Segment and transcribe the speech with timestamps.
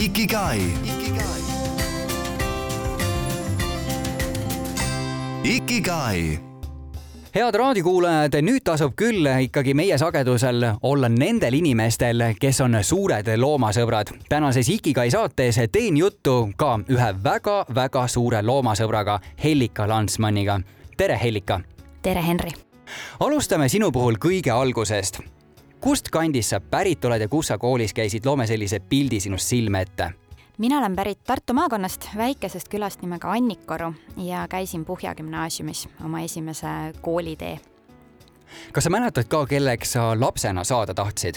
[0.00, 0.60] Ikigai.
[5.44, 6.38] Ikigai
[7.34, 14.14] head raadiokuulajad, nüüd tasub küll ikkagi meie sagedusel olla nendel inimestel, kes on suured loomasõbrad.
[14.28, 20.60] tänases Ikigai saates teen juttu ka ühe väga-väga suure loomasõbraga, Hellika Landsmanniga.
[20.96, 21.60] tere, Hellika!
[22.02, 22.50] tere, Henri!
[23.20, 25.20] alustame sinu puhul kõige algusest.
[25.80, 29.80] Kust kandist sa pärit oled ja kus sa koolis käisid, loome sellise pildi sinust silme
[29.80, 30.10] ette
[30.60, 36.66] mina olen pärit Tartu maakonnast, väikesest külast nimega Annikoru ja käisin Puhja gümnaasiumis oma esimese
[37.00, 37.60] koolitee.
[38.72, 41.34] kas sa mäletad ka, kelleks sa lapsena saada tahtsid?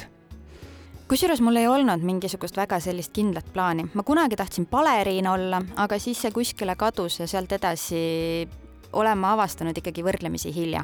[1.08, 6.00] kusjuures mul ei olnud mingisugust väga sellist kindlat plaani, ma kunagi tahtsin baleriin olla, aga
[6.00, 8.04] siis see kuskile kadus ja sealt edasi
[8.94, 10.84] olen ma avastanud ikkagi võrdlemisi hilja.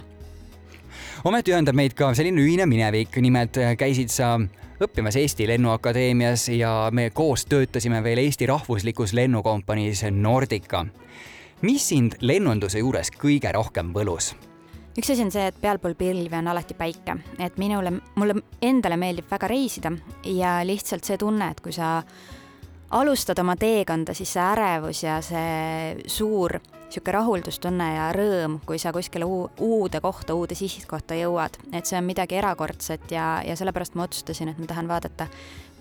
[1.27, 4.35] Ometi ühendab meid ka selline ühine minevik, nimelt käisid sa
[4.79, 10.85] õppimas Eesti Lennuakadeemias ja me koos töötasime veel Eesti rahvuslikus lennukompaniis Nordica.
[11.61, 14.35] mis sind lennunduse juures kõige rohkem võlus?
[14.97, 19.27] üks asi on see, et pealpool pilvi on alati päike, et minule, mulle endale meeldib
[19.31, 19.91] väga reisida
[20.23, 22.01] ja lihtsalt see tunne, et kui sa
[22.89, 26.59] alustad oma teekonda, siis see ärevus ja see suur
[26.89, 32.07] niisugune rahuldustunne ja rõõm, kui sa kuskile uude kohta, uude sihtkohta jõuad, et see on
[32.07, 35.27] midagi erakordset ja, ja sellepärast ma otsustasin, et ma tahan vaadata,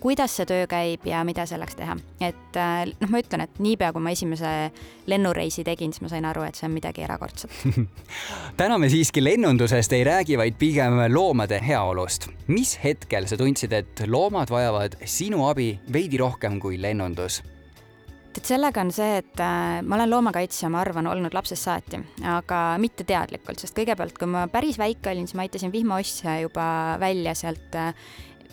[0.01, 1.97] kuidas see töö käib ja mida selleks teha.
[2.21, 4.71] et äh, noh, ma ütlen, et niipea, kui ma esimese
[5.07, 7.51] lennureisi tegin, siis ma sain aru, et see on midagi erakordset
[8.61, 12.29] täna me siiski lennundusest ei räägi, vaid pigem loomade heaolust.
[12.47, 17.43] mis hetkel sa tundsid, et loomad vajavad sinu abi veidi rohkem kui lennundus?
[18.39, 22.63] Et sellega on see, et äh, ma olen loomakaitsja, ma arvan, olnud lapsest saati, aga
[22.83, 26.69] mitte teadlikult, sest kõigepealt, kui ma päris väike olin, siis ma aitasin vihmaostja juba
[27.03, 27.93] välja sealt äh,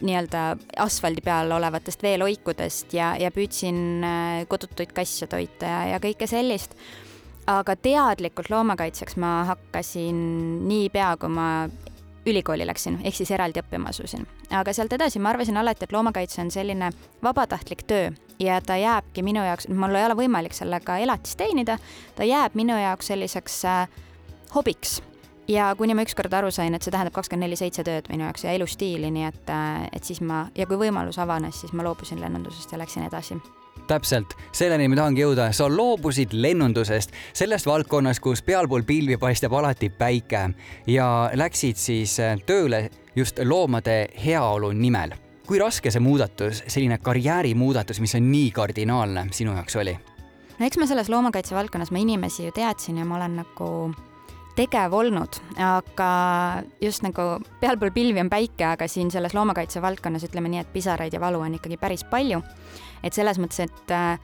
[0.01, 0.43] nii-öelda
[0.83, 6.75] asfaldi peal olevatest veeloikudest ja, ja püüdsin äh, kodutuid kasse toita ja, ja kõike sellist.
[7.47, 10.17] aga teadlikult loomakaitseks ma hakkasin
[10.65, 11.49] niipea, kui ma
[12.25, 14.27] ülikooli läksin, ehk siis eraldi õppima asusin.
[14.49, 16.91] aga sealt edasi ma arvasin alati, et loomakaitse on selline
[17.23, 21.77] vabatahtlik töö ja ta jääbki minu jaoks, mul ei ole võimalik sellega elatist teenida,
[22.15, 23.89] ta jääb minu jaoks selliseks äh,
[24.55, 25.01] hobiks
[25.47, 28.47] ja kuni ma ükskord aru sain, et see tähendab kakskümmend neli seitse tööd minu jaoks
[28.47, 32.21] ja elustiili, nii et, äh, et siis ma ja kui võimalus avanes, siis ma loobusin
[32.21, 33.39] lennundusest ja läksin edasi
[33.87, 39.89] täpselt, selleni me tahangi jõuda, sa loobusid lennundusest, sellest valdkonnast, kus pealpool pilvi paistab alati
[39.89, 40.49] päike
[40.87, 45.15] ja läksid siis äh, tööle just loomade heaolu nimel.
[45.45, 49.93] kui raske see muudatus, selline karjäärimuudatus, mis on nii kardinaalne, sinu jaoks oli?
[50.59, 53.69] no eks ma selles loomakaitse valdkonnas, ma inimesi ju teadsin ja ma olen nagu
[54.55, 56.09] tegev olnud, aga
[56.81, 57.27] just nagu
[57.61, 61.43] pealpool pilvi on päike, aga siin selles loomakaitse valdkonnas ütleme nii, et pisaraid ja valu
[61.43, 62.41] on ikkagi päris palju.
[63.03, 64.19] et selles mõttes, et äh,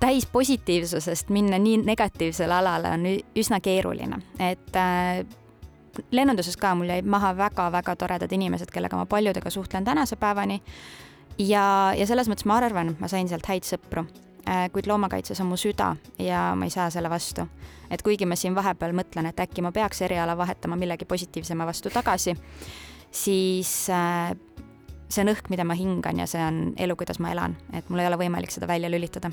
[0.00, 3.06] täis positiivsusest minna nii negatiivsele alale on
[3.38, 5.24] üsna keeruline, et äh,
[6.10, 10.62] lennunduses ka mul jäid maha väga-väga toredad inimesed, kellega ma paljudega suhtlen tänase päevani.
[11.38, 14.06] ja, ja selles mõttes ma arvan, et ma sain sealt häid sõpru
[14.72, 17.46] kuid loomakaitses on mu süda ja ma ei saa selle vastu.
[17.90, 21.90] et kuigi ma siin vahepeal mõtlen, et äkki ma peaks eriala vahetama millegi positiivsema vastu
[21.90, 22.36] tagasi,
[23.10, 24.32] siis äh,
[25.08, 28.04] see on õhk, mida ma hingan ja see on elu, kuidas ma elan, et mul
[28.04, 29.32] ei ole võimalik seda välja lülitada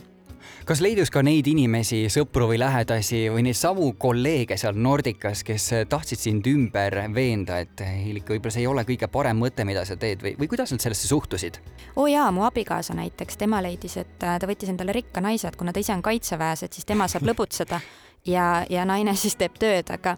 [0.65, 5.67] kas leidus ka neid inimesi, sõpru või lähedasi või neid samu kolleege seal Nordicas, kes
[5.89, 9.97] tahtsid sind ümber veenda, et Hillik, võib-olla see ei ole kõige parem mõte, mida sa
[9.99, 11.59] teed või, või kuidas nad sellesse suhtusid?
[11.95, 15.47] oo oh jaa, mu abikaasa näiteks, tema leidis, et äh, ta võttis endale rikka naise,
[15.47, 17.81] et kuna ta ise on kaitseväes, et siis tema saab lõbutseda
[18.25, 20.17] ja, ja naine siis teeb tööd, aga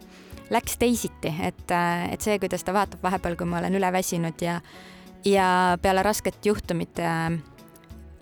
[0.49, 1.65] läks teisiti, et,
[2.11, 4.61] et see, kuidas ta vaatab vahepeal, kui ma olen üle väsinud ja
[5.25, 7.31] ja peale rasket juhtumit äh,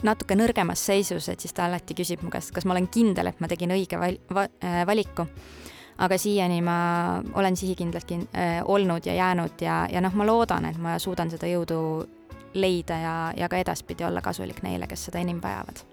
[0.05, 3.39] natuke nõrgemas seisus, et siis ta alati küsib mu käest, kas ma olen kindel, et
[3.43, 5.27] ma tegin õige val-, va, äh, valiku.
[5.97, 10.65] aga siiani ma olen sihikindlalt kin- äh,, olnud ja jäänud ja, ja noh, ma loodan,
[10.65, 12.07] et ma suudan seda jõudu
[12.53, 15.83] leida ja, ja ka edaspidi olla kasulik neile, kes seda enim vajavad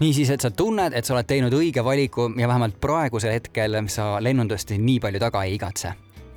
[0.00, 4.16] niisiis, et sa tunned, et sa oled teinud õige valiku ja vähemalt praegusel hetkel sa
[4.22, 5.92] lennundust nii palju taga ei igatse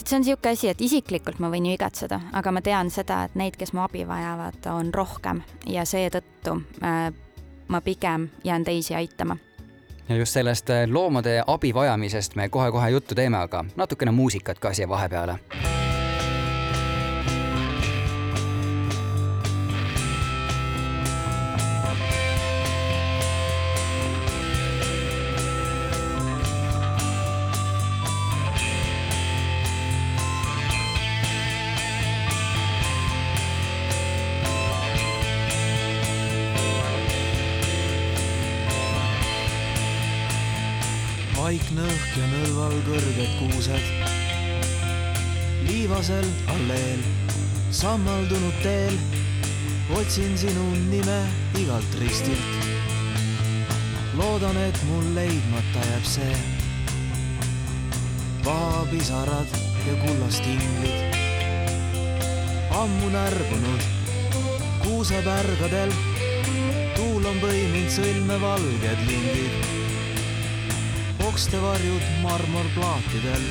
[0.07, 3.35] see on niisugune asi, et isiklikult ma võin ju igatseda, aga ma tean seda, et
[3.35, 7.11] neid, kes mu abi vajavad, on rohkem ja seetõttu äh,
[7.67, 9.37] ma pigem jään teisi aitama.
[10.09, 14.73] ja just sellest äh, loomade abi vajamisest me kohe-kohe juttu teeme, aga natukene muusikat ka
[14.73, 15.39] siia vahepeale
[42.91, 43.85] kõrged kuused.
[45.63, 47.03] liivasel alleel,
[47.71, 48.97] sammaldunud teel,
[49.95, 51.19] otsin sinu nime
[51.61, 52.67] igalt ristilt.
[54.19, 56.35] loodan, et mul leidmata jääb see.
[58.43, 59.55] vahapisarad
[59.87, 61.15] ja kullast inglid.
[62.81, 63.87] ammu närbunud
[64.83, 65.95] kuusepärgadel,
[66.95, 69.81] tuul on põiminud sõlme valged lindid
[71.27, 73.45] okstevarjud marmorplaatidel.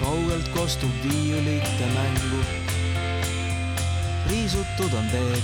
[0.00, 2.40] kaugelt kostub viiulite mängu.
[4.30, 5.42] riisutud on teed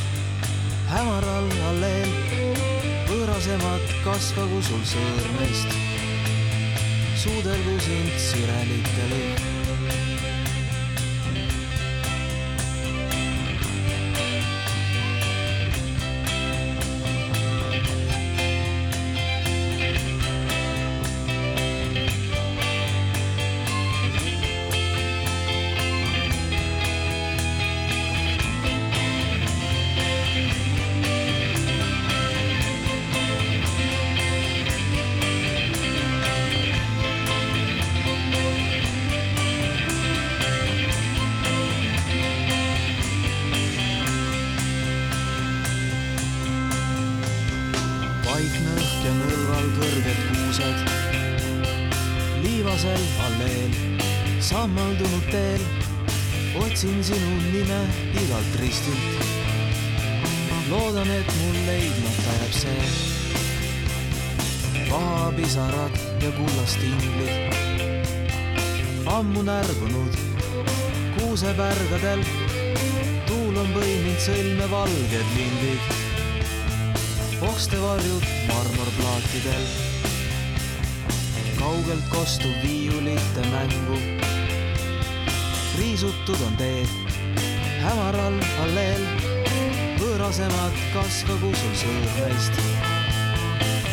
[0.93, 2.11] hämaral alleel,
[3.08, 5.81] võõrasemad kasvagu sul sõõrmeist.
[7.25, 9.51] suudelgu sind sirelite lõhn.
[71.62, 72.23] Kuusepärgadel,
[73.26, 75.82] tuul on põiminud sõlme valged lindid
[77.47, 79.67] okstevarjud marmorplaatidel.
[81.61, 83.99] kaugelt kostub viiulite mängu.
[85.79, 86.91] riisutud on teed
[87.85, 89.06] hämaral alleel,
[90.03, 92.55] võõrasemad kasvagu sul sõõrmeist.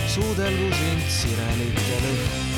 [0.08, 2.49] suudelgu sind sirelite lõhn.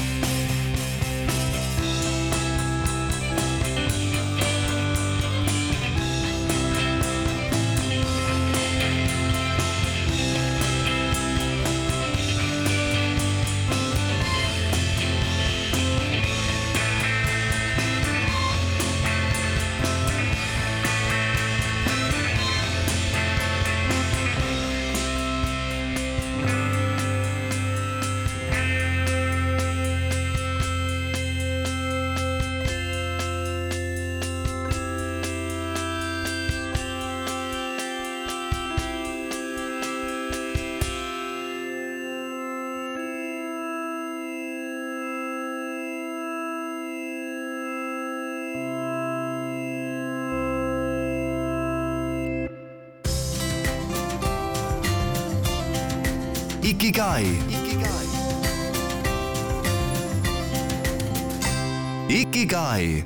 [62.12, 63.04] Ikigai.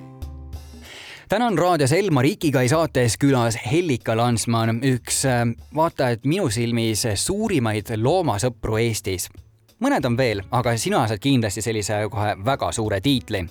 [1.30, 5.44] Täna on raadios Elmar Ikigai saates külas Hellika Lansman, üks äh,
[5.76, 9.30] vaata et minu silmis suurimaid loomasõpru Eestis
[9.84, 13.44] mõned on veel, aga sina saad kindlasti sellise kohe väga suure tiitli.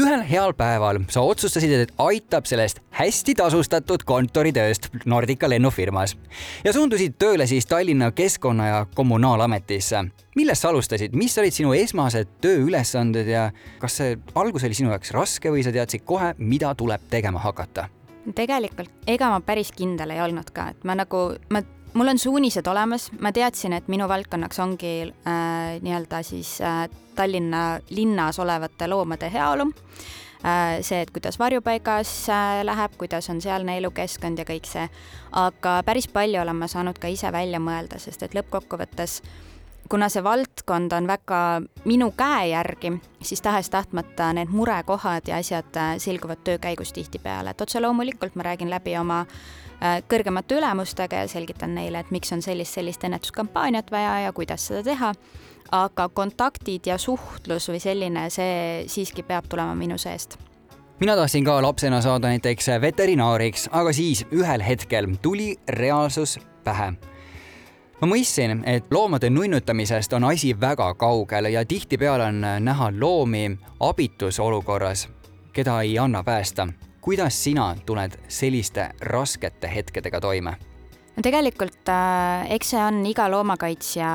[0.00, 6.16] ühel heal päeval sa otsustasid, et aitab sellest hästi tasustatud kontoritööst Nordica lennufirmas
[6.64, 10.04] ja suundusid tööle siis Tallinna Keskkonna- ja Kommunaalametisse.
[10.36, 15.10] millest sa alustasid, mis olid sinu esmased tööülesanded ja kas see algus oli sinu jaoks
[15.10, 17.88] raske või sa teadsid kohe, mida tuleb tegema hakata?
[18.34, 21.62] tegelikult ega ma päris kindel ei olnud ka, et ma nagu, ma
[21.94, 27.80] mul on suunised olemas, ma teadsin, et minu valdkonnaks ongi äh, nii-öelda siis äh, Tallinna
[27.90, 29.68] linnas olevate loomade heaolu
[30.44, 30.80] äh,.
[30.80, 34.88] see, et kuidas varjupaigas äh, läheb, kuidas on sealne elukeskkond ja kõik see.
[35.32, 39.20] aga päris palju olen ma saanud ka ise välja mõelda, sest et lõppkokkuvõttes
[39.88, 45.94] kuna see valdkond on väga minu käe järgi, siis tahes-tahtmata need murekohad ja asjad äh,
[45.98, 51.28] selguvad töö käigus tihtipeale, et otse loomulikult ma räägin läbi oma äh, kõrgemate ülemustega ja
[51.28, 55.14] selgitan neile, et miks on sellist, sellist ennetuskampaaniat vaja ja kuidas seda teha.
[55.72, 60.36] aga kontaktid ja suhtlus või selline, see siiski peab tulema minu seest.
[61.00, 66.92] Mina tahtsin ka lapsena saada näiteks veterinaariks, aga siis ühel hetkel tuli reaalsus pähe
[68.02, 74.40] ma mõistsin, et loomade nunnutamisest on asi väga kaugel ja tihtipeale on näha loomi abitus
[74.40, 75.08] olukorras,
[75.52, 76.68] keda ei anna päästa.
[77.00, 80.56] kuidas sina tuled selliste raskete hetkedega toime?
[81.16, 84.08] no tegelikult äh, eks see on iga loomakaitsja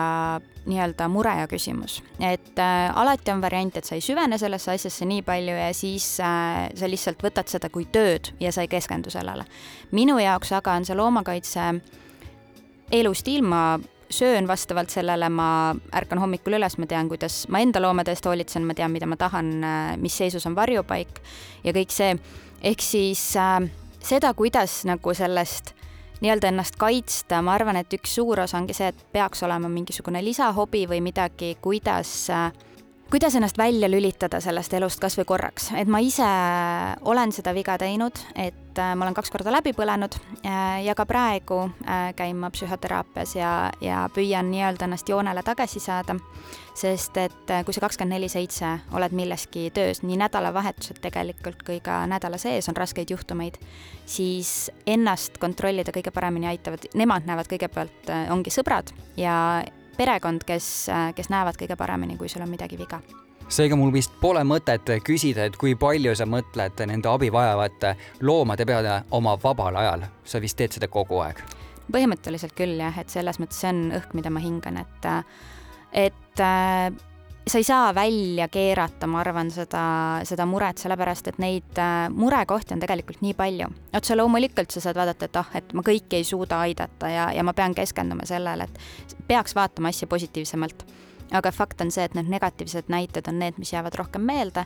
[0.68, 5.06] nii-öelda mure ja küsimus, et äh, alati on variant, et sa ei süvene sellesse asjasse
[5.06, 9.10] nii palju ja siis äh, sa lihtsalt võtad seda kui tööd ja sa ei keskendu
[9.10, 9.46] sellele.
[9.92, 11.72] minu jaoks aga on see loomakaitse
[12.92, 13.80] elustiil, ma
[14.10, 18.66] söön vastavalt sellele, ma ärkan hommikul üles, ma tean, kuidas ma enda loomade eest hoolitsen,
[18.68, 19.52] ma tean, mida ma tahan,
[20.02, 21.20] mis seisus on varjupaik
[21.64, 22.16] ja kõik see.
[22.64, 23.68] ehk siis äh,
[24.02, 25.74] seda, kuidas nagu sellest
[26.22, 30.24] nii-öelda ennast kaitsta, ma arvan, et üks suur osa ongi see, et peaks olema mingisugune
[30.26, 32.50] lisahobi või midagi, kuidas äh,
[33.10, 36.28] kuidas ennast välja lülitada sellest elust kas või korraks, et ma ise
[37.08, 41.06] olen seda viga teinud, et äh, ma olen kaks korda läbi põlenud äh, ja ka
[41.08, 46.18] praegu äh, käin ma psühhoteraapias ja, ja püüan nii-öelda ennast joonele tagasi saada,
[46.76, 52.02] sest et kui sa kakskümmend neli seitse oled milleski töös, nii nädalavahetused tegelikult kui ka
[52.12, 53.56] nädala sees on raskeid juhtumeid,
[54.06, 59.38] siis ennast kontrollida kõige paremini aitavad, nemad näevad kõigepealt, ongi sõbrad ja
[59.98, 63.02] perekond, kes, kes näevad kõige paremini, kui sul on midagi viga
[63.48, 67.94] seega mul vist pole mõtet küsida, et kui palju sa mõtled nende abi vajavate
[68.28, 70.04] loomade peale oma vabal ajal.
[70.26, 71.40] sa vist teed seda kogu aeg?
[71.92, 75.08] põhimõtteliselt küll jah, et selles mõttes see on õhk, mida ma hingan, et
[76.08, 76.44] et
[77.48, 79.84] sa ei saa välja keerata, ma arvan, seda,
[80.28, 83.68] seda muret, sellepärast et neid äh, murekohti on tegelikult nii palju.
[83.96, 87.44] otse loomulikult sa saad vaadata, et ah, et ma kõiki ei suuda aidata ja, ja
[87.44, 90.86] ma pean keskenduma sellele, et peaks vaatama asja positiivsemalt.
[91.32, 94.66] aga fakt on see, et need negatiivsed näited on need, mis jäävad rohkem meelde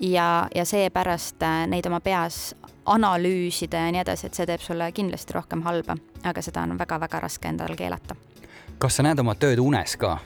[0.00, 2.54] ja, ja seepärast äh, neid oma peas
[2.86, 7.20] analüüsida ja nii edasi, et see teeb sulle kindlasti rohkem halba, aga seda on väga-väga
[7.20, 8.16] raske endale keelata.
[8.78, 10.18] kas sa näed oma tööd unes ka?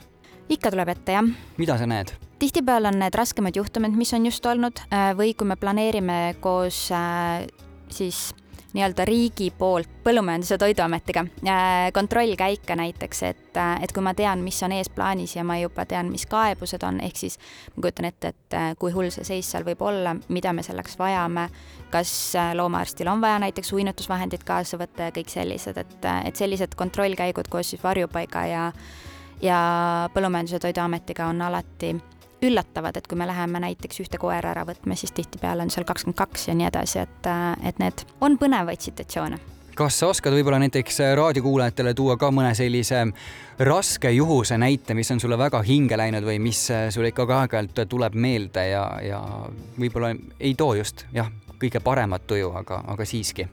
[0.49, 1.35] Ikka tuleb ette, jah.
[1.57, 2.15] mida sa näed?
[2.39, 6.87] tihtipeale on need raskemad juhtumid, mis on just olnud äh, või kui me planeerime koos
[6.93, 7.47] äh,
[7.89, 8.29] siis
[8.77, 14.59] nii-öelda riigi poolt Põllumajandus- ja Toiduametiga äh, kontrollkäike näiteks, et, et kui ma tean, mis
[14.63, 17.39] on ees plaanis ja ma juba tean, mis kaebused on, ehk siis
[17.73, 21.47] ma kujutan ette, et kui hull see seis seal võib olla, mida me selleks vajame,
[21.91, 22.13] kas
[22.59, 27.73] loomaarstil on vaja näiteks uinutusvahendid kaasa võtta ja kõik sellised, et, et sellised kontrollkäigud koos
[27.73, 28.71] siis varjupaiga ja
[29.41, 31.95] ja Põllumajandus- ja Toiduametiga on alati
[32.41, 36.17] üllatavad, et kui me läheme näiteks ühte koera ära võtma, siis tihtipeale on seal kakskümmend
[36.17, 37.29] kaks ja nii edasi, et,
[37.65, 39.39] et need on põnevaid situatsioone.
[39.77, 43.03] Kas sa oskad võib-olla näiteks raadiokuulajatele tuua ka mõne sellise
[43.59, 46.63] raske juhuse näite, mis on sulle väga hinge läinud või mis
[46.93, 49.21] sulle ikka aeg-ajalt tuleb meelde ja, ja
[49.77, 51.29] võib-olla ei too just jah,
[51.61, 53.45] kõige paremat tuju, aga, aga siiski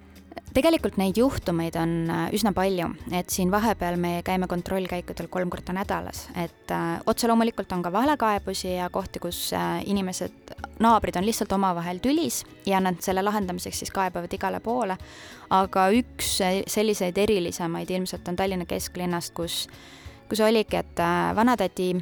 [0.54, 5.74] tegelikult neid juhtumeid on äh, üsna palju, et siin vahepeal me käime kontrollkäikudel kolm korda
[5.74, 11.26] nädalas, et äh, otse loomulikult on ka valekaebusi ja kohti, kus äh, inimesed, naabrid on
[11.26, 14.96] lihtsalt omavahel tülis ja nad selle lahendamiseks siis kaebavad igale poole.
[15.54, 16.38] aga üks
[16.70, 19.66] selliseid erilisemaid ilmselt on Tallinna kesklinnast, kus,
[20.28, 21.02] kus oligi, et
[21.36, 21.92] vanatädi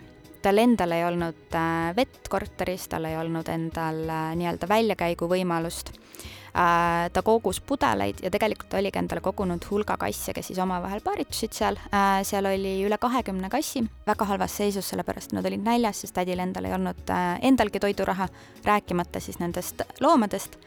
[0.43, 1.57] tal endal ei olnud
[1.97, 4.07] vett korteris, tal ei olnud endal
[4.39, 10.51] nii-öelda väljakäigu võimalust Äh, ta kogus pudeleid ja tegelikult oligi endale kogunud hulga kasse, kes
[10.51, 11.79] siis omavahel paaritusid seal.
[11.95, 16.43] Äh, seal oli üle kahekümne kassi, väga halvas seisus, sellepärast nad olid näljas, sest tädil
[16.45, 18.29] endal ei olnud äh, endalgi toiduraha,
[18.65, 20.59] rääkimata siis nendest loomadest.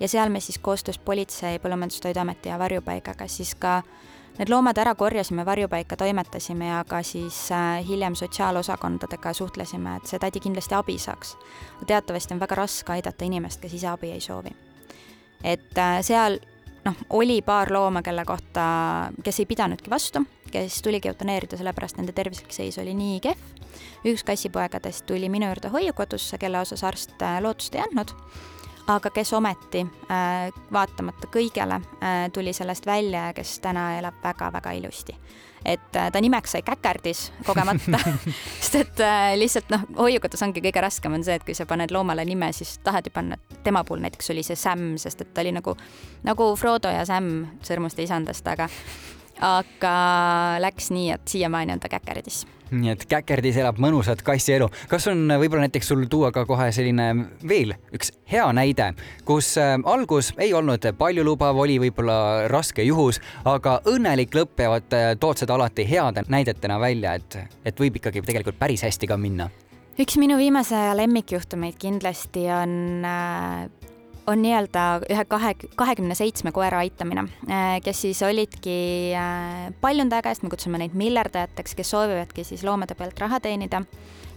[0.00, 3.82] ja seal me siis koostöös politsei, Põllumajandus-Toiduameti ja varjupaigaga siis ka
[4.38, 7.48] need loomad ära korjasime, varjupaika toimetasime ja ka siis
[7.88, 11.36] hiljem sotsiaalosakondadega suhtlesime, et see tädi kindlasti abi saaks.
[11.86, 14.65] teatavasti on väga raske aidata inimest, kes ise abi ei soovi
[15.46, 16.40] et äh, seal
[16.86, 18.66] noh, oli paar looma, kelle kohta,
[19.24, 20.22] kes ei pidanudki vastu,
[20.52, 23.54] kes tuligi eutaneerida, sellepärast nende tervislik seis oli nii kehv.
[24.06, 28.14] üks kassipoegadest tuli minu juurde hoiukodusse, kelle osas arst äh, lootust ei andnud,
[28.86, 31.80] aga kes ometi äh, vaatamata kõigele
[32.32, 35.16] tuli sellest välja ja kes täna elab väga-väga ilusti.
[35.66, 37.98] Et äh, ta nimeks sai Käkerdis kogemata.
[38.60, 41.90] Sest et äh, lihtsalt noh, hoiukotus ongi kõige raskem on see, et kui sa paned
[41.94, 45.42] loomale nime, siis tahad ju panna, tema puhul näiteks oli see Sam, sest et ta
[45.42, 45.74] oli nagu,
[46.26, 47.32] nagu Frodo ja Sam
[47.66, 48.68] Sõrmuste isandast, aga
[49.40, 49.96] aga
[50.62, 54.68] läks nii, et siiamaani on ta Käkerdis nii et käkerdis elab mõnusat kassielu.
[54.90, 57.08] kas on võib-olla näiteks sul tuua ka kohe selline
[57.48, 58.92] veel üks hea näide,
[59.24, 65.12] kus äh, algus ei olnud paljulubav, oli võib-olla raske juhus, aga õnnelik lõpp jäävad, äh,
[65.20, 69.50] tood seda alati heade näidetena välja, et, et võib ikkagi tegelikult päris hästi ka minna
[69.96, 73.85] üks minu viimase aja lemmikjuhtumeid kindlasti on äh,
[74.26, 78.76] on nii-öelda ühe kahe, kahekümne seitsme koera aitamine, äh, kes siis olidki
[79.16, 83.82] äh, paljundaja käest, me kutsume neid miljardajateks, kes soovivadki siis loomade pealt raha teenida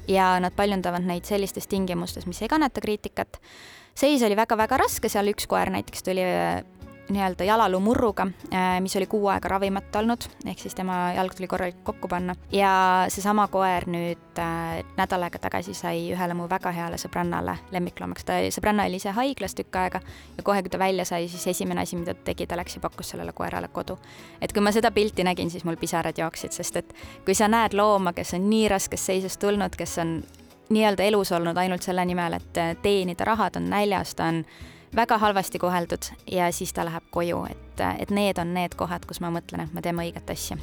[0.10, 3.42] ja nad paljundavad neid sellistes tingimustes, mis ei kannata kriitikat.
[3.96, 6.62] seis oli väga-väga raske, seal üks koer näiteks tuli äh,
[7.10, 8.28] nii-öelda jalaluumurruga,
[8.80, 12.72] mis oli kuu aega ravimata olnud, ehk siis tema jalg tuli korralikult kokku panna ja
[13.10, 14.42] seesama koer nüüd
[14.98, 19.58] nädal aega tagasi sai ühele mu väga heale sõbrannale lemmikloomaks, ta, sõbranna oli ise haiglas
[19.58, 20.02] tükk aega
[20.38, 22.84] ja kohe, kui ta välja sai, siis esimene asi, mida ta tegi, ta läks ja
[22.86, 23.98] pakkus sellele koerale kodu.
[24.42, 26.94] et kui ma seda pilti nägin, siis mul pisarad jooksid, sest et
[27.26, 30.20] kui sa näed looma, kes on nii raskest seisust tulnud, kes on
[30.70, 34.44] nii-öelda elus olnud ainult selle nimel, et teenida raha, ta on näljas, ta on
[34.96, 39.22] väga halvasti koheldud ja siis ta läheb koju, et, et need on need kohad, kus
[39.22, 40.58] ma mõtlen, et me teeme õiget asja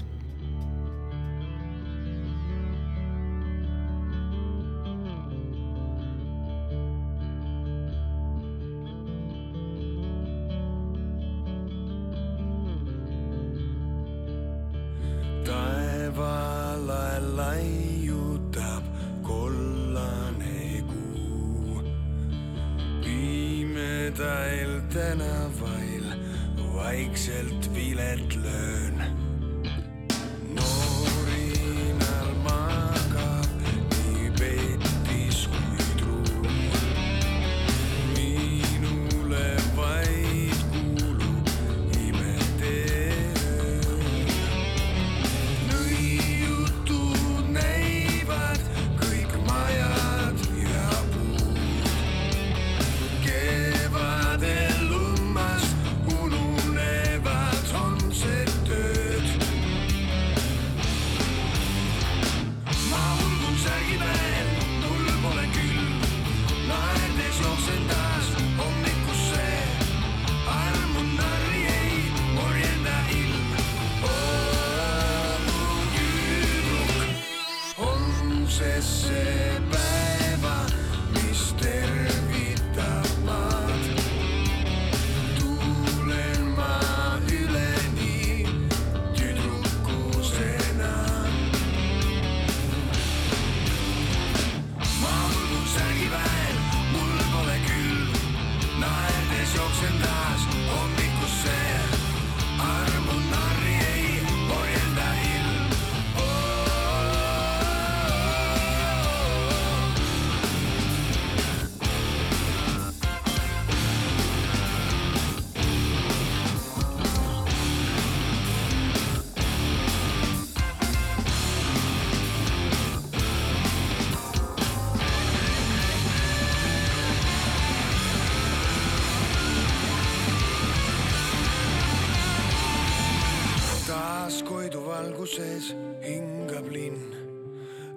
[135.26, 137.14] valguses hingab linn.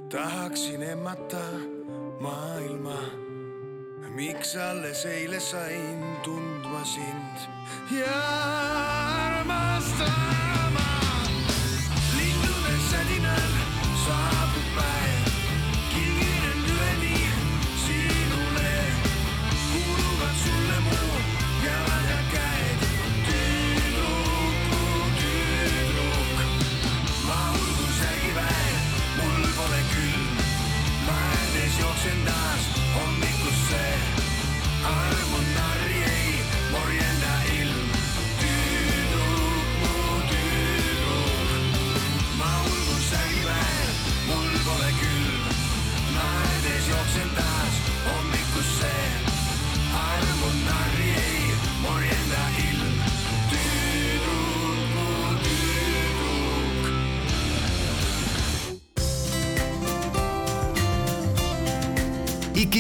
[0.10, 1.46] tahaksin emmata
[2.20, 3.00] maailma.
[4.16, 5.89] miks alles eile sain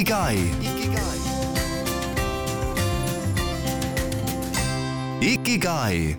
[0.09, 0.37] Ikigai.
[5.21, 6.15] Ikigai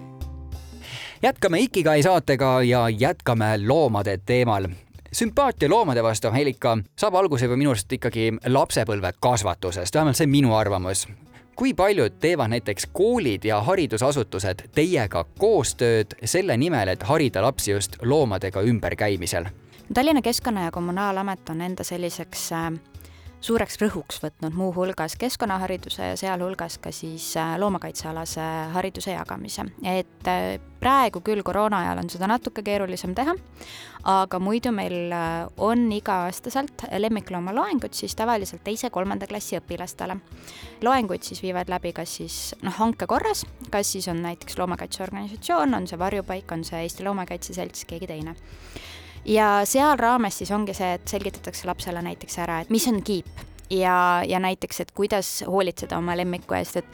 [1.22, 4.68] jätkame Ikigai saatega ja jätkame loomade teemal.
[5.12, 10.31] sümpaatia loomade vastu, Helika, saab alguse juba minu arust ikkagi lapsepõlve kasvatusest, vähemalt see on
[10.31, 11.09] minu arvamus.
[11.57, 17.96] kui paljud teevad näiteks koolid ja haridusasutused teiega koostööd selle nimel, et harida lapsi just
[18.03, 19.44] loomadega ümberkäimisel?
[19.94, 22.72] Tallinna Keskkonna- ja Kommunaalamet on enda selliseks äh,
[23.40, 29.64] suureks rõhuks võtnud muuhulgas keskkonnahariduse ja sealhulgas ka siis äh, loomakaitsealase hariduse jagamise.
[29.83, 33.35] et äh, praegu küll koroona ajal on seda natuke keerulisem teha,
[34.05, 40.20] aga muidu meil äh, on iga-aastaselt lemmikloomaloengud siis tavaliselt teise-kolmanda klassi õpilastele.
[40.85, 45.88] loenguid siis viivad läbi kas siis noh, hanke korras, kas siis on näiteks loomakaitseorganisatsioon, on
[45.88, 48.37] see Varjupaik, on see Eesti Loomakaitse Selts, keegi teine
[49.24, 53.28] ja seal raames siis ongi see, et selgitatakse lapsele näiteks ära, et mis on kiip
[53.70, 56.87] ja, ja näiteks, et kuidas hoolitseda oma lemmiku eest, et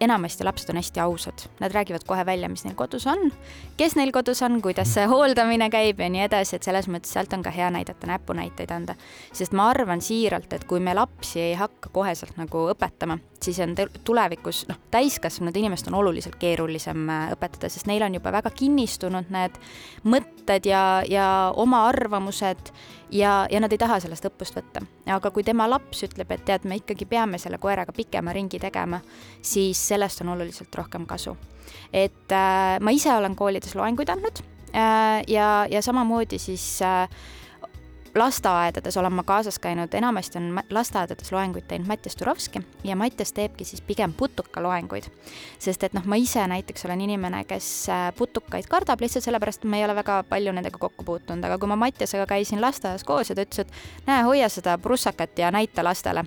[0.00, 3.32] enamasti lapsed on hästi ausad, nad räägivad kohe välja, mis neil kodus on,
[3.76, 7.32] kes neil kodus on, kuidas see hooldamine käib ja nii edasi, et selles mõttes sealt
[7.34, 8.94] on ka hea näidata, näpunäiteid anda.
[9.32, 13.74] sest ma arvan siiralt, et kui me lapsi ei hakka koheselt nagu õpetama, siis on
[14.04, 19.30] tulevikus noh, täiskasvanud inimest on oluliselt keerulisem äh, õpetada, sest neil on juba väga kinnistunud
[19.34, 19.58] need
[20.08, 22.72] mõtted ja, ja oma arvamused
[23.10, 24.82] ja, ja nad ei taha sellest õppust võtta.
[25.06, 29.00] aga kui tema laps ütleb, et tead, me ikkagi peame selle koeraga pikema ringi tegema,
[29.42, 31.36] siis sellest on oluliselt rohkem kasu.
[31.92, 34.42] et äh, ma ise olen koolides loenguid andnud
[34.74, 37.08] äh, ja, ja samamoodi siis äh,
[38.18, 43.64] lasteaedades olen ma kaasas käinud, enamasti on lasteaedades loenguid teinud Mattias Turovski ja Mattias teebki
[43.64, 45.04] siis pigem putukaloenguid.
[45.58, 49.70] sest et noh, ma ise näiteks olen inimene, kes äh, putukaid kardab lihtsalt sellepärast, et
[49.70, 53.30] ma ei ole väga palju nendega kokku puutunud, aga kui ma Mattiasega käisin lasteaias koos
[53.30, 56.24] ja ta ütles, et näe, hoia seda prussakat ja näita lastele.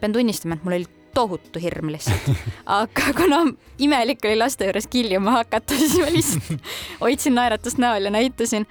[0.00, 2.28] pean tunnistama, et mul oli tohutu hirm lihtsalt.
[2.80, 3.40] aga kuna
[3.78, 6.70] imelik oli laste juures kiljuma hakata, siis ma lihtsalt
[7.00, 8.66] hoidsin naeratust näol ja näitasin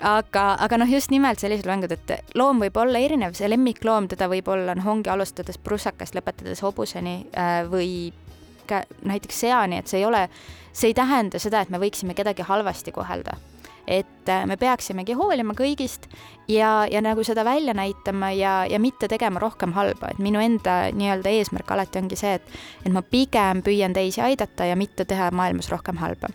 [0.00, 4.28] aga, aga noh, just nimelt sellised loengud, et loom võib olla erinev, see lemmikloom, teda
[4.30, 7.90] võib olla, noh, ongi alustades prussakast, lõpetades hobuseni äh, või
[8.68, 10.26] näiteks seani, et see ei ole,
[10.76, 13.38] see ei tähenda seda, et me võiksime kedagi halvasti kohelda.
[13.88, 16.10] et äh, me peaksimegi hoolima kõigist
[16.48, 20.90] ja, ja nagu seda välja näitama ja, ja mitte tegema rohkem halba, et minu enda
[20.92, 25.30] nii-öelda eesmärk alati ongi see, et, et ma pigem püüan teisi aidata ja mitte teha
[25.32, 26.28] maailmas rohkem halba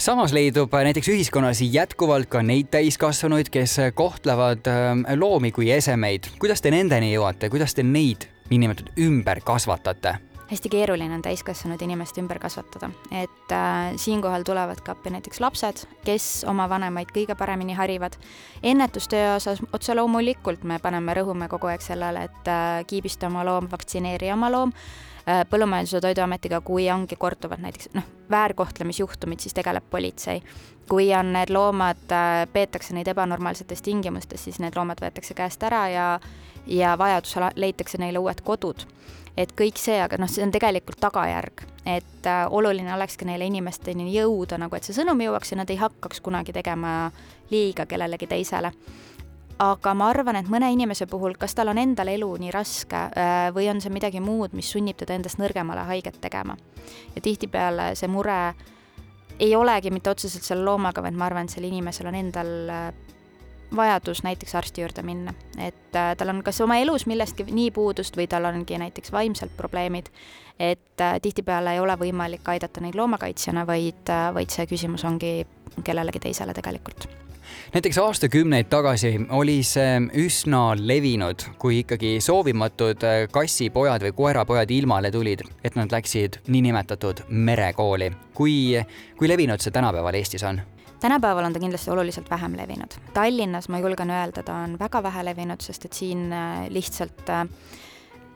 [0.00, 6.30] samas leidub näiteks ühiskonnas jätkuvalt ka neid täiskasvanuid, kes kohtlevad ähm, loomi kui esemeid.
[6.40, 10.16] kuidas te nendeni jõuate, kuidas te neid niinimetatud ümber kasvatate?
[10.50, 15.84] hästi keeruline on täiskasvanud inimest ümber kasvatada, et äh, siinkohal tulevad ka appi näiteks lapsed,
[16.04, 18.16] kes oma vanemaid kõige paremini harivad.
[18.62, 23.68] ennetustöö osas otse loomulikult me paneme, rõhume kogu aeg sellele, et äh, kiibista oma loom,
[23.70, 29.84] vaktsineeri oma loom Äh, põllumajandus- ja Toiduametiga, kui ongi korduvad näiteks noh, väärkohtlemisjuhtumid, siis tegeleb
[29.90, 30.42] politsei.
[30.88, 35.88] kui on need loomad, äh, peetakse neid ebanormaalsetes tingimustes, siis need loomad võetakse käest ära
[35.88, 36.20] ja
[36.66, 38.86] ja vajadusel leitakse neile uued kodud.
[39.36, 44.12] et kõik see, aga noh, see on tegelikult tagajärg, et äh, oluline olekski neile inimesteni
[44.12, 47.10] jõuda nagu, et see sõnum jõuaks ja nad ei hakkaks kunagi tegema
[47.50, 48.72] liiga kellelegi teisele
[49.60, 53.50] aga ma arvan, et mõne inimese puhul, kas tal on endal elu nii raske äh,
[53.54, 56.56] või on see midagi muud, mis sunnib teda endast nõrgemale haiget tegema.
[57.14, 58.40] ja tihtipeale see mure
[59.40, 62.90] ei olegi mitte otseselt selle loomaga, vaid ma arvan, et sellel inimesel on endal äh,
[63.76, 68.16] vajadus näiteks arsti juurde minna, et äh, tal on kas oma elus millestki nii puudust
[68.16, 70.08] või tal ongi näiteks vaimselt probleemid,
[70.60, 75.40] et tihtipeale ei ole võimalik aidata neid loomakaitsjana, vaid, vaid see küsimus ongi
[75.84, 77.19] kellelegi teisele tegelikult
[77.74, 85.10] näiteks aastakümneid tagasi oli see üsna levinud, kui ikkagi soovimatud äh, kassipojad või koerapojad ilmale
[85.10, 88.10] tulid, et nad läksid niinimetatud merekooli.
[88.34, 88.54] kui,
[89.18, 90.60] kui levinud see tänapäeval Eestis on?
[91.00, 92.96] tänapäeval on ta kindlasti oluliselt vähem levinud.
[93.14, 97.30] Tallinnas ma julgen öelda, ta on väga vähe levinud, sest et siin äh, lihtsalt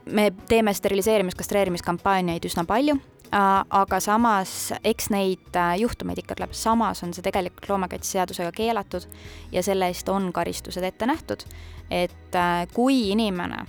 [0.05, 2.99] me teeme steriliseerimis-kastreerimiskampaaniaid üsna palju
[3.35, 9.09] aga samas, eks neid äh, juhtumeid ikka tuleb, samas on see tegelikult loomakaitseseadusega keelatud
[9.53, 11.43] ja selle eest on karistused ette nähtud.
[11.91, 13.65] et äh, kui inimene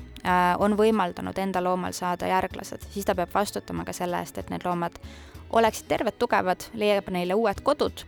[0.57, 4.63] on võimaldanud enda loomal saada järglased, siis ta peab vastutama ka selle eest, et need
[4.65, 4.95] loomad
[5.53, 8.01] oleksid terved, tugevad, leiab neile uued kodud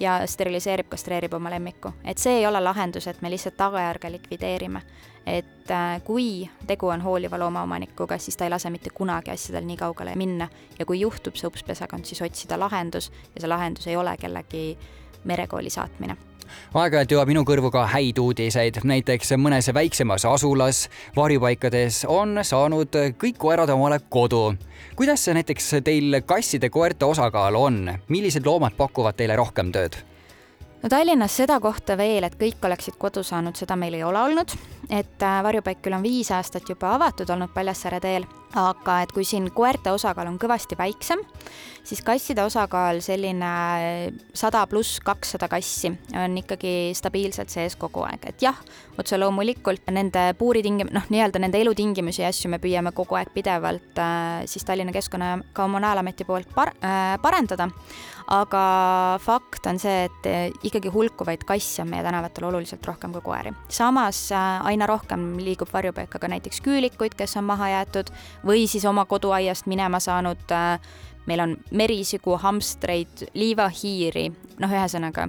[0.00, 1.92] ja steriliseerib, kastreerib oma lemmiku.
[2.04, 4.82] et see ei ole lahendus, et me lihtsalt tagajärge likvideerime
[5.26, 9.76] et äh, kui tegu on hooliva loomaomanikuga, siis ta ei lase mitte kunagi asjadel nii
[9.76, 10.48] kaugele minna.
[10.78, 13.12] Ja kui juhtub see upspesakond, siis otsida lahendus.
[13.34, 14.78] Ja see lahendus ei ole kellegi
[15.24, 16.16] merekooli saatmine.
[16.74, 23.38] Aeg-ajalt jõuab minu kõrvu ka häid uudiseid, näiteks mõnes väiksemas asulas varjupaikades on saanud kõik
[23.40, 24.54] koerad omale kodu.
[24.96, 29.96] kuidas näiteks teil kasside-koerte osakaal on, millised loomad pakuvad teile rohkem tööd?
[30.82, 34.54] No Tallinnas seda kohta veel, et kõik oleksid kodu saanud, seda meil ei ole olnud,
[34.90, 38.26] et äh, varjupaik küll on viis aastat juba avatud olnud Paljassaare teel,
[38.58, 41.22] aga et kui siin koerte osakaal on kõvasti väiksem,
[41.84, 43.52] siis kasside osakaal selline
[44.36, 48.58] sada pluss kakssada kassi on ikkagi stabiilselt sees kogu aeg, et jah,
[48.98, 54.00] otse loomulikult nende puuritingim-, noh, nii-öelda nende elutingimusi ja asju me püüame kogu aeg pidevalt
[54.02, 57.70] äh, siis Tallinna Keskkonna ja Kommunaalameti poolt par-, äh, parendada,
[58.30, 58.62] aga
[59.22, 63.52] fakt on see, et eh, ikkagi hulkuvaid kasse on meie tänavatel oluliselt rohkem kui koeri.
[63.68, 68.12] samas äh, aina rohkem liigub varjupaika ka näiteks küülikuid, kes on maha jäetud
[68.46, 70.44] või siis oma koduaiast minema saanud.
[70.50, 70.80] Äh,
[71.26, 74.26] meil on merisigu, hamstreid, liivahiiri,
[74.58, 75.28] noh, ühesõnaga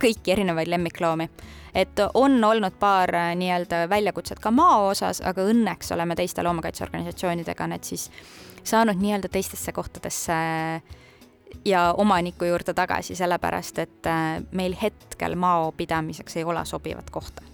[0.00, 1.28] kõiki erinevaid lemmikloomi.
[1.74, 7.66] et on olnud paar äh, nii-öelda väljakutset ka maa osas, aga õnneks oleme teiste loomakaitseorganisatsioonidega
[7.66, 8.10] need siis
[8.64, 10.32] saanud nii-öelda teistesse kohtadesse
[11.64, 17.49] ja omaniku juurde tagasi, sellepärast et äh, meil hetkel mao pidamiseks ei ole sobivat kohta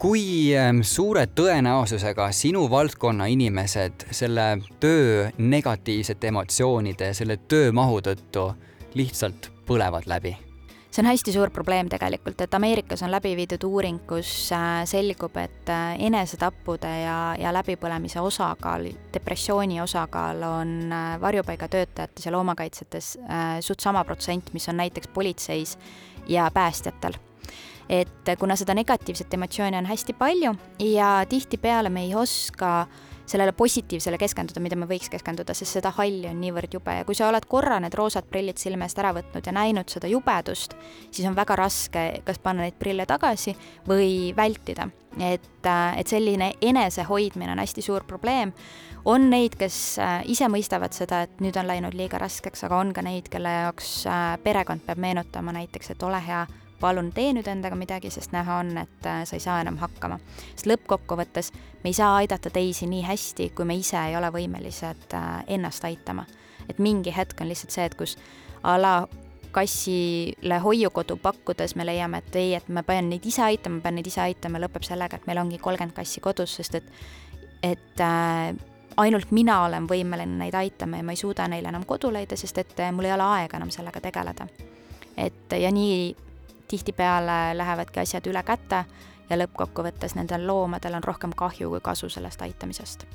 [0.00, 4.46] kui ähm, suure tõenäosusega sinu valdkonna inimesed selle
[4.80, 8.46] töö negatiivsete emotsioonide, selle töömahu tõttu
[8.96, 10.36] lihtsalt põlevad läbi?
[10.90, 15.36] see on hästi suur probleem tegelikult, et Ameerikas on läbi viidud uuring, kus äh, selgub,
[15.38, 23.16] et äh, enesetappude ja, ja läbipõlemise osakaal, depressiooni osakaal on äh, varjupaigatöötajates ja loomakaitsjates
[23.60, 25.78] suht sama protsent, mis on näiteks politseis
[26.26, 27.20] ja päästjatel
[27.90, 30.54] et kuna seda negatiivset emotsiooni on hästi palju
[30.92, 32.86] ja tihtipeale me ei oska
[33.30, 37.14] sellele positiivsele keskenduda, mida me võiks keskenduda, sest seda halli on niivõrd jube ja kui
[37.14, 40.74] sa oled korra need roosad prillid silme eest ära võtnud ja näinud seda jubedust,
[41.10, 43.54] siis on väga raske kas panna neid prille tagasi
[43.86, 44.88] või vältida.
[45.18, 48.52] et, et selline enesehoidmine on hästi suur probleem.
[49.04, 52.92] on neid, kes äh, ise mõistavad seda, et nüüd on läinud liiga raskeks, aga on
[52.92, 56.46] ka neid, kelle jaoks äh, perekond peab meenutama näiteks, et ole hea,
[56.80, 60.18] palun tee nüüd endaga midagi, sest näha on, et äh, sa ei saa enam hakkama.
[60.54, 61.52] sest lõppkokkuvõttes
[61.84, 65.84] me ei saa aidata teisi nii hästi, kui me ise ei ole võimelised äh, ennast
[65.84, 66.26] aitama.
[66.68, 68.16] et mingi hetk on lihtsalt see, et kus
[68.62, 68.94] a la
[69.50, 74.06] kassile hoiukodu pakkudes me leiame, et ei, et ma pean neid ise aitama, pean neid
[74.06, 76.92] ise aitama, lõpeb sellega, et meil ongi kolmkümmend kassi kodus, sest et,
[77.72, 78.54] et äh,
[79.00, 82.62] ainult mina olen võimeline neid aitama ja ma ei suuda neile enam kodu leida, sest
[82.62, 84.46] et äh, mul ei ole aega enam sellega tegeleda.
[85.16, 86.29] et ja nii
[86.70, 88.84] tihtipeale lähevadki asjad üle käte
[89.30, 93.06] ja lõppkokkuvõttes nendel loomadel on rohkem kahju kui kasu sellest aitamisest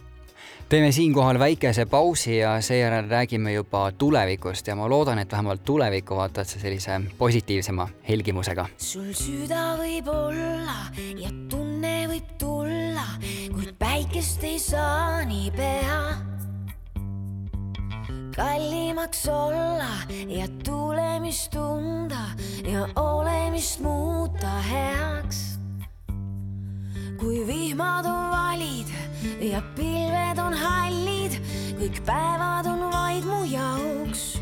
[0.70, 6.16] teeme siinkohal väikese pausi ja seejärel räägime juba tulevikust ja ma loodan, et vähemalt tulevikku
[6.16, 8.68] vaatad sa sellise positiivsema helgimusega.
[8.78, 10.78] sul süda võib olla
[11.22, 13.08] ja tunne võib tulla,
[13.54, 16.45] kuid päikest ei saa niipea
[18.36, 19.96] kallimaks olla
[20.28, 22.26] ja tulemist tunda
[22.68, 25.60] ja olemist muuta heaks.
[27.20, 28.88] kui vihmad on valid
[29.40, 31.40] ja pilved on hallid,
[31.80, 34.40] kõik päevad on vaid mu jaoks.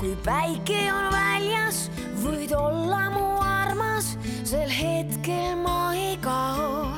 [0.00, 1.88] kui päike on väljas,
[2.20, 6.92] võid olla mu armas, sel hetkel ma ei kao.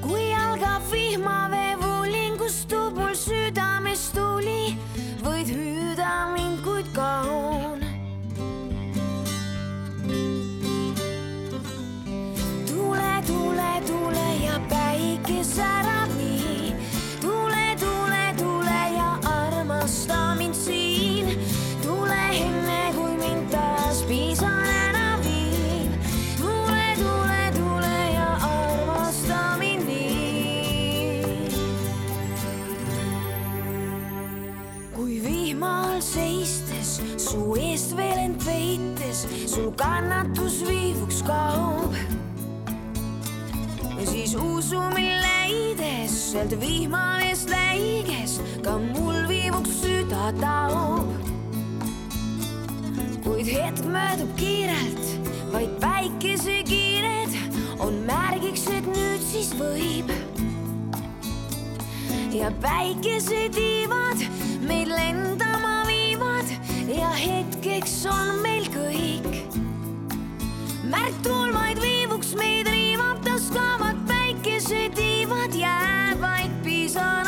[0.00, 1.71] kui algab vihmavee
[3.22, 4.74] südamest tuli,
[5.22, 7.84] võid hüüda mind, kuid kaun.
[12.66, 15.91] tule, tule, tule ja päike särab
[37.16, 41.94] su eest veel end peites, sul kannatus viivuks kaob.
[43.98, 51.12] ja siis usu mind leides, sealt vihmaveest läiges, ka mul viivuks süda taob.
[53.24, 55.06] kuid hetk möödub kiirelt,
[55.52, 57.38] vaid päikesekiired
[57.78, 60.10] on märgiks, et nüüd siis võib
[62.32, 64.26] ja päikesetiivad
[64.66, 65.41] meid lendama ja
[67.16, 69.30] hetkeks on meil kõik.
[70.90, 77.21] märktuul vaid viivuks meid riivab, taskavad päikesetiivad, jääb vaid pisanatest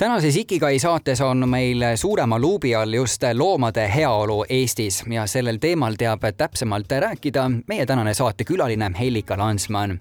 [0.00, 5.94] tänases Ikigai saates on meil suurema luubi all just loomade heaolu Eestis ja sellel teemal
[5.98, 10.00] teab täpsemalt rääkida meie tänane saatekülaline Hellika Lansman.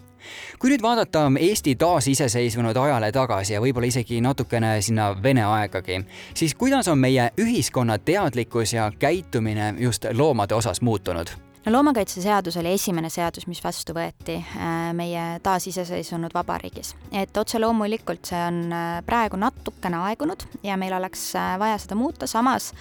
[0.60, 6.02] kui nüüd vaadata Eesti taasiseseisvunud ajale tagasi ja võib-olla isegi natukene sinna Vene aegagi,
[6.34, 11.49] siis kuidas on meie ühiskonna teadlikkus ja käitumine just loomade osas muutunud?
[11.66, 16.96] No loomakaitseseadus oli esimene seadus, mis vastu võeti äh, meie taasiseseisvunud vabariigis.
[17.12, 22.00] et otse loomulikult see on äh, praegu natukene aegunud ja meil oleks äh, vaja seda
[22.00, 22.72] muuta, samas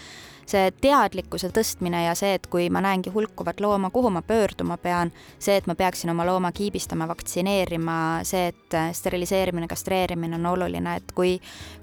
[0.48, 5.10] see teadlikkuse tõstmine ja see, et kui ma näengi hulkuvat looma, kuhu ma pöörduma pean,
[5.36, 11.12] see, et ma peaksin oma looma kiibistama, vaktsineerima, see, et steriliseerimine, kastreerimine on oluline, et
[11.12, 11.34] kui,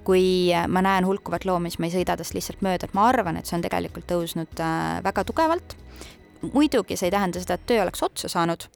[0.02, 3.38] kui ma näen hulkuvat looma, siis ma ei sõida tast lihtsalt mööda, et ma arvan,
[3.38, 4.66] et see on tegelikult tõusnud
[5.06, 5.78] väga tugevalt
[6.52, 8.68] muidugi see ei tähenda seda, et töö oleks otsa saanud,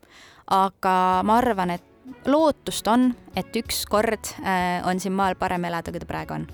[0.51, 4.35] aga ma arvan, et lootust on, et ükskord
[4.85, 6.49] on siin maal parem elada, kui ta praegu on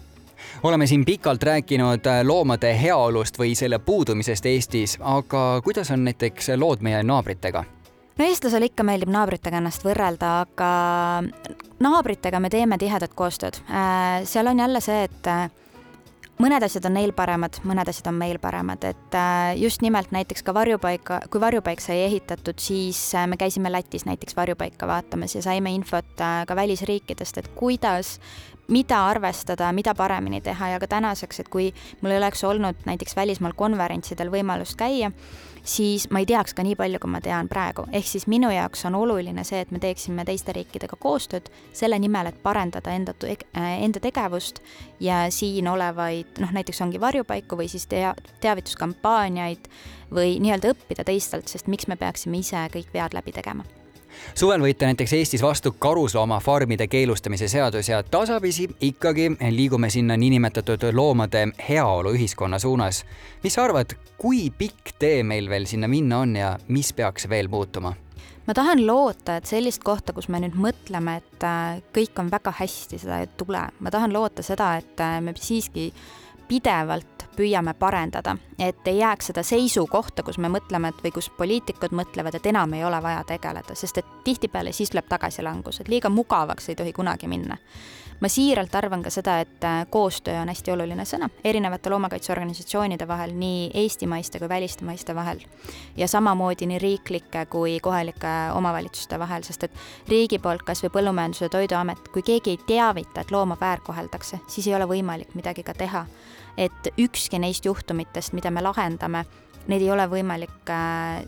[0.63, 6.85] oleme siin pikalt rääkinud loomade heaolust või selle puudumisest Eestis, aga kuidas on näiteks lood
[6.85, 7.65] meie naabritega?
[8.19, 10.71] no eestlasele ikka meeldib naabritega ennast võrrelda, aga
[11.81, 13.61] naabritega me teeme tihedat koostööd.
[14.25, 15.31] seal on jälle see, et
[16.43, 20.45] mõned asjad on neil paremad, mõned asjad on meil paremad, et äh, just nimelt näiteks
[20.47, 25.45] ka varjupaika, kui varjupaik sai ehitatud, siis äh, me käisime Lätis näiteks varjupaika vaatamas ja
[25.45, 28.17] saime infot äh, ka välisriikidest, et kuidas,
[28.69, 31.71] mida arvestada, mida paremini teha ja ka tänaseks, et kui
[32.03, 35.13] mul ei oleks olnud näiteks välismaal konverentsidel võimalust käia,
[35.67, 37.87] siis ma ei teaks ka nii palju, kui ma tean praegu.
[37.93, 42.31] ehk siis minu jaoks on oluline see, et me teeksime teiste riikidega koostööd selle nimel,
[42.31, 43.15] et parendada enda,
[43.55, 44.63] enda tegevust
[45.01, 49.71] ja siin olevaid, noh näiteks ongi varjupaiku või siis tea-, teavituskampaaniaid
[50.15, 53.67] või nii-öelda õppida teistelt, sest miks me peaksime ise kõik vead läbi tegema
[54.35, 61.49] suvel võeti näiteks Eestis vastu karusloomafarmide keelustamise seadus ja tasapisi ikkagi liigume sinna niinimetatud loomade
[61.69, 63.05] heaolu ühiskonna suunas.
[63.43, 67.49] mis sa arvad, kui pikk tee meil veel sinna minna on ja mis peaks veel
[67.49, 67.95] muutuma?
[68.47, 72.53] ma tahan loota, et sellist kohta, kus me nüüd mõtleme, et äh, kõik on väga
[72.61, 73.65] hästi, seda ei tule.
[73.81, 75.93] ma tahan loota seda, et äh, me siiski
[76.49, 81.93] pidevalt püüame parendada, et ei jääks seda seisukohta, kus me mõtleme, et või kus poliitikud
[81.97, 86.11] mõtlevad, et enam ei ole vaja tegeleda, sest et tihtipeale siis tuleb tagasilangus, et liiga
[86.13, 87.59] mugavaks ei tohi kunagi minna.
[88.21, 93.35] Ma siiralt arvan ka seda, et äh, koostöö on hästi oluline sõna erinevate loomakaitseorganisatsioonide vahel,
[93.37, 95.41] nii eestimaiste kui välismaiste vahel.
[95.97, 99.73] ja samamoodi nii riiklike kui kohalike omavalitsuste vahel, sest et
[100.09, 104.67] riigi poolt kas või Põllumajandus- ja Toiduamet, kui keegi ei teavita, et looma väärkoheldakse, siis
[104.67, 106.07] ei ole võimalik midagi ka teha
[106.57, 109.25] et ükski neist juhtumitest, mida me lahendame,
[109.67, 110.71] neid ei ole võimalik,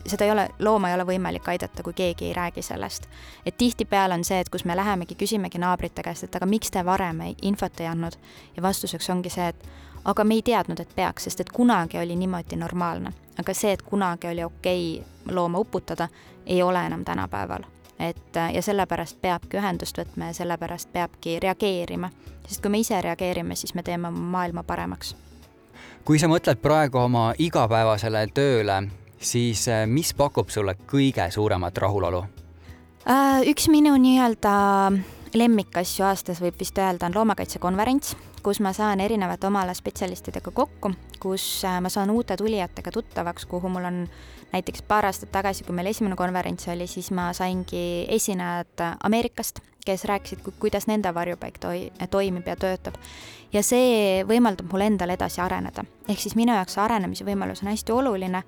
[0.07, 3.09] seda ei ole, looma ei ole võimalik aidata, kui keegi ei räägi sellest.
[3.45, 6.85] et tihtipeale on see, et kus me lähemegi, küsimegi naabrite käest, et aga miks te
[6.85, 8.15] varem ei, infot ei andnud
[8.55, 9.67] ja vastuseks ongi see, et
[10.05, 13.13] aga me ei teadnud, et peaks, sest et kunagi oli niimoodi normaalne.
[13.39, 16.07] aga see, et kunagi oli okei okay looma uputada,
[16.45, 17.63] ei ole enam tänapäeval
[17.99, 22.09] et ja sellepärast peabki ühendust võtma ja sellepärast peabki reageerima,
[22.47, 25.15] sest kui me ise reageerime, siis me teeme maailma paremaks.
[26.05, 28.81] Kui sa mõtled praegu oma igapäevasele tööle,
[29.19, 32.23] siis äh, mis pakub sulle kõige suuremat rahulolu?
[33.09, 34.53] Äh, üks minu nii-öelda
[35.37, 40.91] lemmikasju aastas võib vist öelda, on loomakaitsekonverents, kus ma saan erinevate oma ala spetsialistidega kokku,
[41.19, 44.03] kus äh, ma saan uute tulijatega tuttavaks, kuhu mul on
[44.53, 50.05] näiteks paar aastat tagasi, kui meil esimene konverents oli, siis ma saingi esinejad Ameerikast, kes
[50.05, 52.97] rääkisid, kuidas nende varjupaik toi-, toimib ja töötab.
[53.53, 55.85] ja see võimaldab mul endal edasi areneda.
[56.07, 58.43] ehk siis minu jaoks see arenemise võimalus on hästi oluline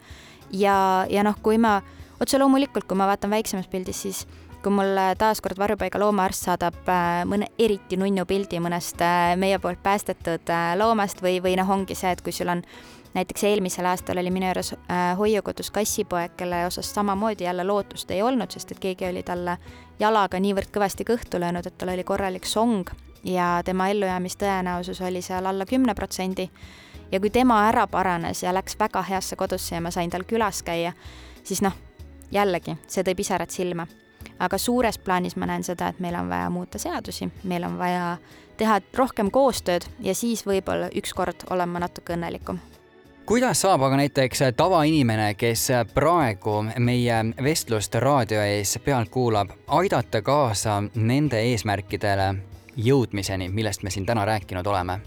[0.51, 1.82] ja, ja noh, kui ma,
[2.21, 4.27] otse loomulikult, kui ma vaatan väiksemas pildis, siis
[4.63, 9.82] kui mulle taaskord varjupaiga loomaarst saadab äh, mõne eriti nunnu pildi mõnest äh, meie poolt
[9.84, 12.62] päästetud äh, loomast või, või noh, ongi see, et kui sul on
[13.16, 14.74] näiteks eelmisel aastal oli minu juures
[15.20, 19.57] hoiukodus kassipoeg, kelle osas samamoodi jälle lootust ei olnud, sest et keegi oli talle
[19.99, 22.88] jalaga niivõrd kõvasti kõhtu löönud, et tal oli korralik song
[23.28, 26.49] ja tema ellujäämistõenäosus oli seal alla kümne protsendi.
[27.12, 30.64] ja kui tema ära paranes ja läks väga heasse kodusse ja ma sain tal külas
[30.64, 30.93] käia,
[31.43, 31.74] siis noh,
[32.32, 33.88] jällegi, see tõi pisarad silma
[34.39, 38.17] aga suures plaanis ma näen seda, et meil on vaja muuta seadusi, meil on vaja
[38.57, 42.59] teha rohkem koostööd ja siis võib-olla ükskord olen ma natuke õnnelikum
[43.26, 50.82] kuidas saab aga näiteks tavainimene, kes praegu meie vestlust raadio ees pealt kuulab, aidata kaasa
[50.95, 52.34] nende eesmärkidele
[52.76, 54.99] jõudmiseni, millest me siin täna rääkinud oleme?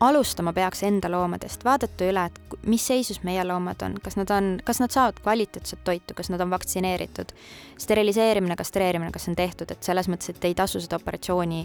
[0.00, 4.56] Alustama peaks enda loomadest, vaadata üle, et mis seisus meie loomad on, kas nad on,
[4.64, 7.32] kas nad saavad kvaliteetset toitu, kas nad on vaktsineeritud,
[7.80, 11.64] steriliseerimine, kastreerimine, kas see on tehtud, et selles mõttes, et ei tasu seda operatsiooni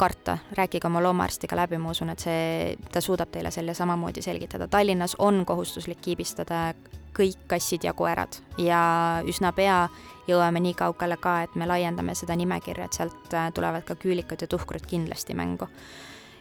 [0.00, 4.68] karta, rääkige oma loomaarstiga läbi, ma usun, et see, ta suudab teile selle samamoodi selgitada.
[4.68, 6.70] Tallinnas on kohustuslik kiibistada
[7.16, 8.80] kõik kassid ja koerad ja
[9.28, 9.82] üsna pea
[10.30, 14.40] jõuame nii kaugele ka, et me laiendame seda nimekirja, et sealt äh, tulevad ka küülikud
[14.40, 15.68] ja tuhkrud kindlasti mängu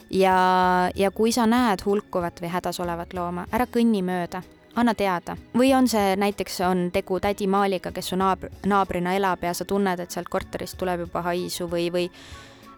[0.09, 4.41] ja, ja kui sa näed hulkuvat või hädas olevat looma, ära kõnni mööda,
[4.75, 5.37] anna teada.
[5.53, 9.65] või on see näiteks, on tegu tädi Maaliga, kes su naabr, naabrina elab ja sa
[9.65, 12.09] tunned, et sealt korterist tuleb juba haisu või, või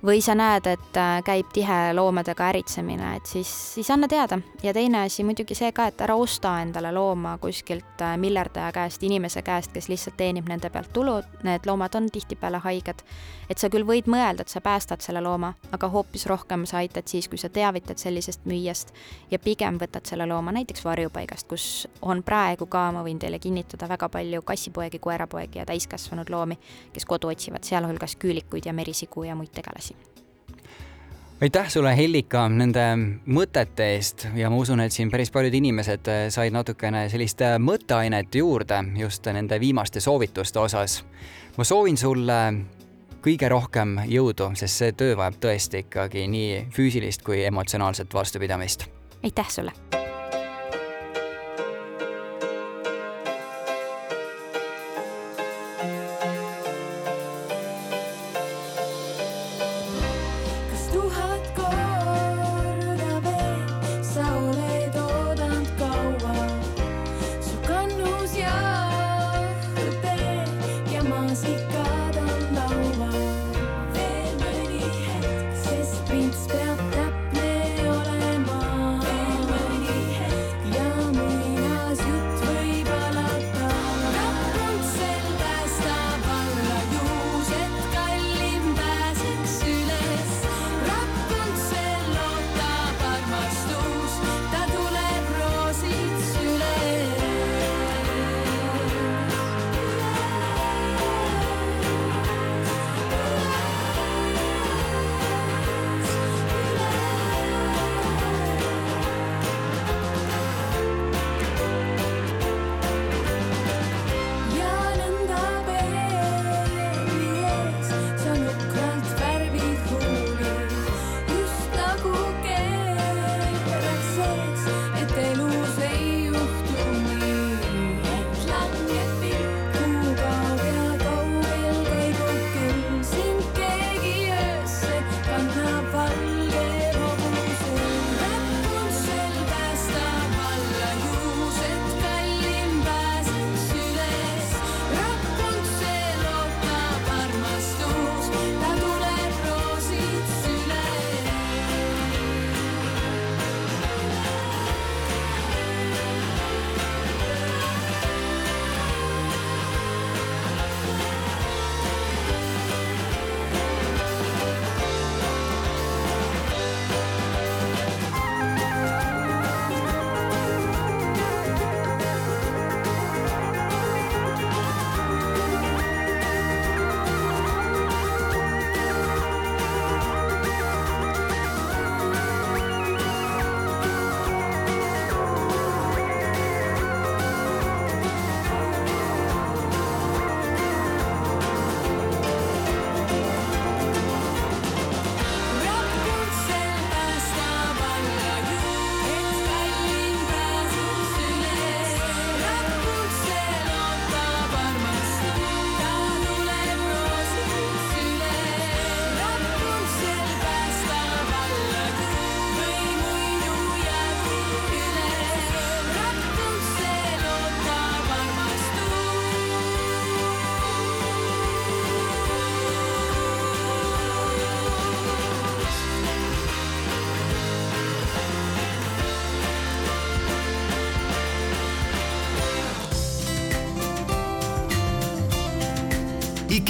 [0.06, 4.40] või sa näed, et äh, käib tihe loomadega äritsemine, et siis, siis anna teada.
[4.64, 9.04] ja teine asi muidugi see ka, et ära osta endale looma kuskilt äh, miljardaja käest,
[9.04, 13.04] inimese käest, kes lihtsalt teenib nende pealt tulu, need loomad on tihtipeale haiged.
[13.50, 17.08] et sa küll võid mõelda, et sa päästad selle looma, aga hoopis rohkem sa aitad
[17.08, 18.94] siis, kui sa teavitad sellisest müüjast
[19.32, 23.90] ja pigem võtad selle looma näiteks varjupaigast, kus on praegu ka, ma võin teile kinnitada,
[23.90, 26.58] väga palju kassipoegi, koerapoegi ja täiskasvanud loomi,
[26.94, 29.91] kes kodu otsivad, sealhulgas küülikuid ja merisigu ja muid tegelasi
[31.42, 32.84] aitäh sulle, Hellika, nende
[33.26, 37.58] mõtete eest ja ma usun, et siin päris paljud inimesed äh, said natukene sellist äh,
[37.62, 41.02] mõtteainet juurde just nende viimaste soovituste osas.
[41.58, 42.42] ma soovin sulle
[43.26, 48.86] kõige rohkem jõudu, sest see töö vajab tõesti ikkagi nii füüsilist kui emotsionaalset vastupidamist.
[49.24, 50.01] aitäh sulle!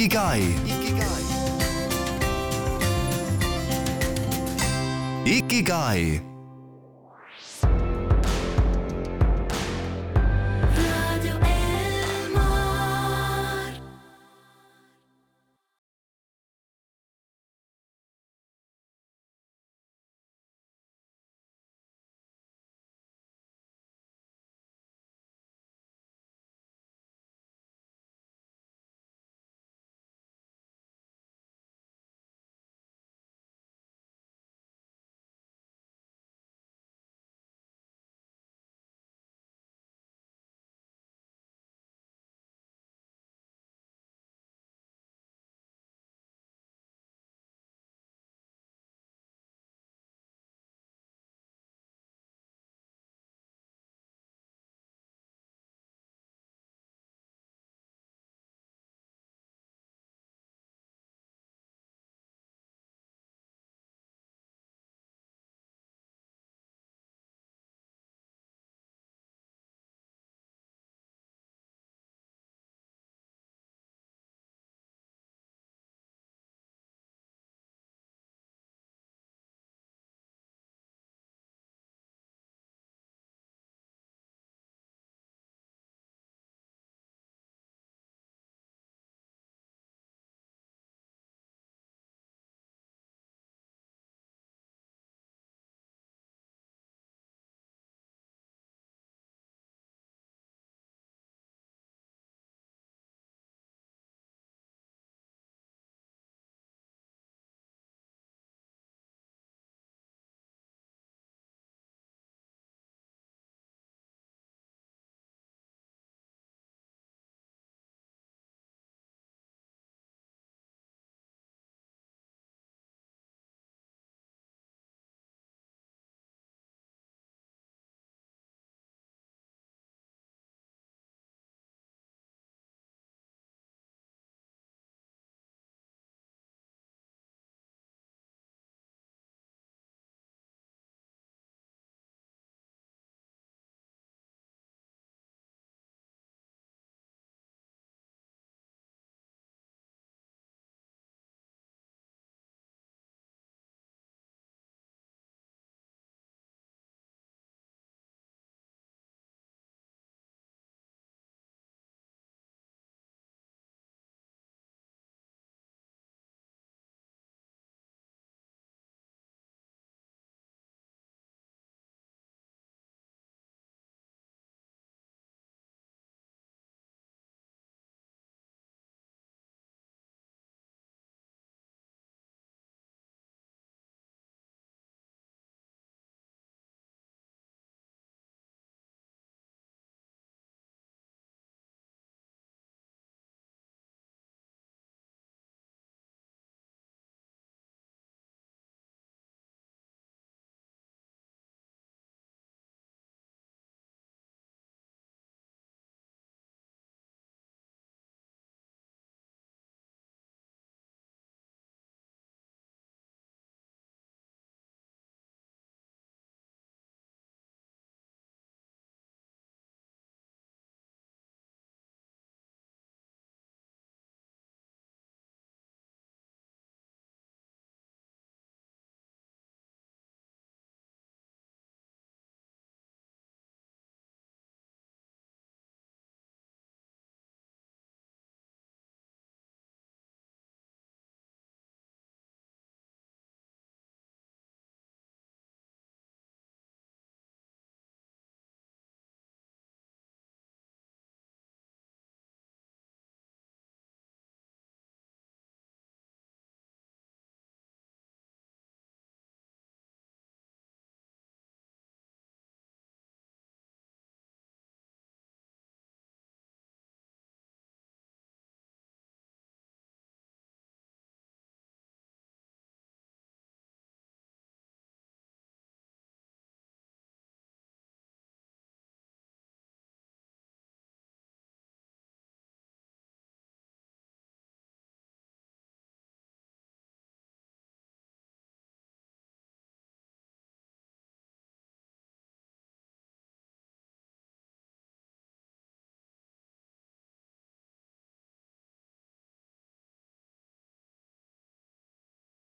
[0.01, 0.41] Ikigai.
[5.25, 6.30] Ikigai.